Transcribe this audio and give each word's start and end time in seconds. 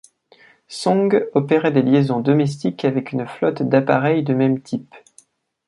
Song 0.67 1.27
opérait 1.35 1.71
des 1.71 1.83
liaisons 1.83 2.21
domestiques 2.21 2.85
avec 2.85 3.13
un 3.13 3.27
flotte 3.27 3.61
d'appareils 3.61 4.23
de 4.23 4.33
même 4.33 4.59
type. 4.59 4.95